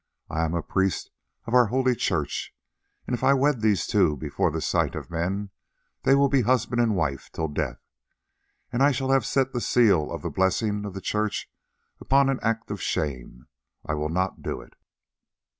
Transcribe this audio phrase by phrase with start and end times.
[0.31, 1.11] I am a priest
[1.45, 2.55] of our holy Church,
[3.05, 5.51] and if I wed these two before the sight of men,
[6.01, 7.85] they will be husband and wife till death,
[8.73, 11.51] and I shall have set the seal of the blessing of the Church
[11.99, 13.45] upon an act of shame.
[13.85, 14.73] I will not do it."